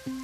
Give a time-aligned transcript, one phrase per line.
[0.00, 0.18] समंदर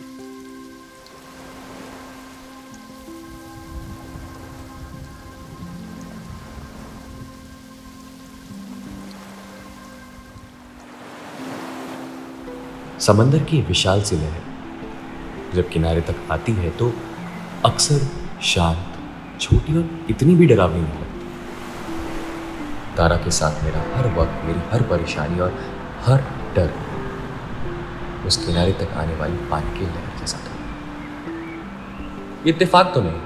[13.44, 14.42] की विशाल सी लहर
[15.54, 16.92] जब किनारे तक आती है तो
[17.64, 18.08] अक्सर
[18.42, 18.86] शांत,
[19.40, 21.26] छोटी और इतनी भी डरावनी नहीं लगती।
[22.96, 25.58] तारा के साथ मेरा हर वक्त मेरी हर परेशानी और
[26.00, 26.24] हर
[26.56, 26.85] डर
[28.26, 30.52] उस किनारे तक आने वाली पानी की लहर जैसा था
[32.46, 33.20] इत्तेफाक तो नहीं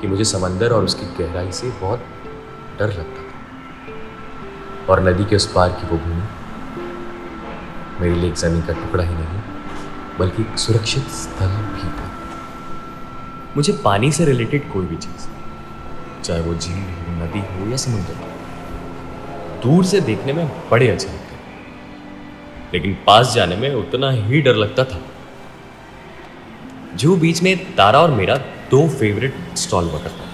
[0.00, 2.00] कि मुझे समंदर और उसकी गहराई से बहुत
[2.78, 3.32] डर लगता था।
[4.92, 6.26] और नदी के उस पार की वो भूमि
[8.00, 9.40] मेरे लिए एक ज़मीन का टुकड़ा ही नहीं,
[10.18, 12.08] बल्कि सुरक्षित स्थल भी था।
[13.56, 15.26] मुझे पानी से रिलेटेड कोई भी चीज़,
[16.24, 18.26] चाहे वो झील हो, नदी हो या समुद्र हो,
[19.62, 21.27] दूर से देखने में बड़े अच्छे लगते।
[22.74, 25.00] लेकिन पास जाने में उतना ही डर लगता था।
[26.94, 28.36] जो बीच में तारा और मेरा
[28.70, 30.24] दो फेवरेट स्टॉल करता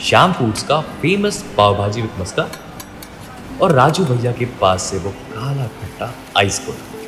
[0.00, 2.48] श्याम फूड्स का फ़ेमस पाव भाजी विद मस्का
[3.62, 7.00] और राजू भैया के पास से वो काला खट्टा आइस कोला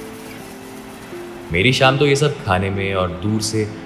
[1.52, 3.76] मेरी शाम तो ये सब खाने में और दूर से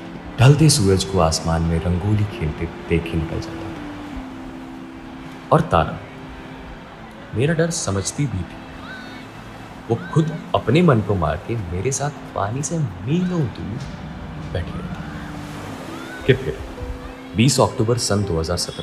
[0.40, 3.70] ढलते सूरज को आसमान में रंगोली खेलते देखे निकल जाता था।
[5.52, 5.98] और तारा,
[7.34, 8.56] मेरा डर समझती भी थी।
[9.91, 13.78] वो खुद अपने मन को मार के मेरे साथ पानी से मीलों दूर
[14.52, 15.02] बैठी रहती
[16.27, 16.58] कित कित
[17.36, 18.80] 20 अक्टूबर सन 2017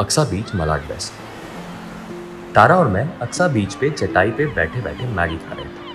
[0.00, 1.12] अक्सा बीच मलाड वेस्ट
[2.54, 5.94] तारा और मैं अक्सा बीच पे चटाई पे बैठे बैठे मैगी खा रहे थे।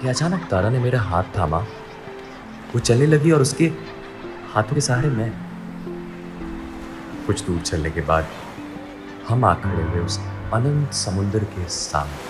[0.00, 1.58] कि अचानक तारा ने मेरा हाथ थामा,
[2.74, 3.72] वो चलने लगी और उसके
[4.54, 5.32] हाथों के सहारे मैं।
[7.26, 8.26] कुछ दूर चलने के बाद
[9.28, 10.20] हम आ खड़े हुए उस
[10.54, 12.26] अनंत समुद्र के सामने।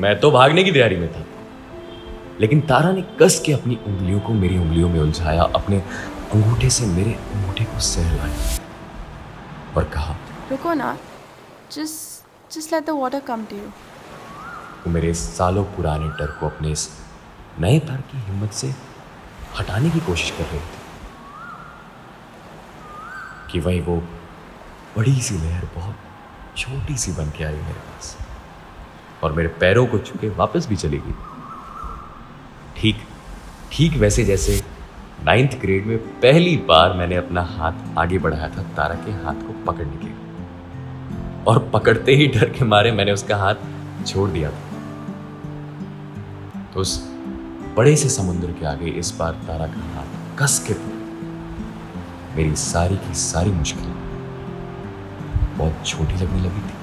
[0.00, 1.24] मैं तो भागने की तैयारी में था
[2.40, 5.78] लेकिन तारा ने कस के अपनी उंगलियों को मेरी उंगलियों में उलझाया अपने
[6.34, 8.58] अंगूठे से मेरे अंगूठे को सहलाया
[9.76, 10.16] और कहा
[10.50, 10.98] रुको ना
[11.72, 13.68] just just let the water come to you
[14.84, 16.88] वो मेरे सालों पुराने डर को अपने इस
[17.60, 18.68] नए तार की हिम्मत से
[19.58, 20.78] हटाने की कोशिश कर रही थी
[23.52, 23.96] कि वही वो
[24.96, 25.96] बड़ी सी लहर बहुत
[26.60, 28.16] छोटी सी बन के आई मेरे पास।
[29.24, 31.14] और मेरे पैरों को छुके वापस भी चली गई।
[32.76, 32.96] ठीक
[33.72, 34.60] ठीक वैसे जैसे
[35.24, 39.52] नाइन्थ ग्रेड में पहली बार मैंने अपना हाथ आगे बढ़ाया था तारा के हाथ को
[39.64, 40.10] पकड़ने के
[41.44, 43.54] और पकड़ते ही डर के मारे मैंने उसका हाथ
[44.06, 44.68] छोड़ दिया था।
[46.74, 46.92] तो उस
[47.76, 50.74] बड़े से समुद्र के आगे इस बार तारा का हाथ कस के
[52.36, 53.99] मेरी सारी की सारी मुश्किल
[55.60, 56.79] बहुत छोटी लगने लगी थी।